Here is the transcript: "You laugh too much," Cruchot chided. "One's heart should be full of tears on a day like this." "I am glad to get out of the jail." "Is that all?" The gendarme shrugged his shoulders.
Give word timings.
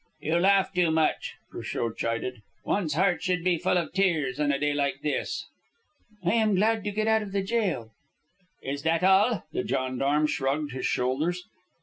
"You 0.19 0.37
laugh 0.39 0.73
too 0.73 0.89
much," 0.89 1.35
Cruchot 1.51 1.95
chided. 1.95 2.41
"One's 2.65 2.95
heart 2.95 3.21
should 3.21 3.43
be 3.43 3.59
full 3.59 3.77
of 3.77 3.93
tears 3.93 4.39
on 4.39 4.51
a 4.51 4.57
day 4.57 4.73
like 4.73 5.01
this." 5.03 5.45
"I 6.25 6.31
am 6.33 6.55
glad 6.55 6.83
to 6.85 6.91
get 6.91 7.07
out 7.07 7.21
of 7.21 7.33
the 7.33 7.43
jail." 7.43 7.91
"Is 8.63 8.81
that 8.81 9.03
all?" 9.03 9.43
The 9.53 9.63
gendarme 9.63 10.25
shrugged 10.25 10.71
his 10.71 10.87
shoulders. 10.87 11.43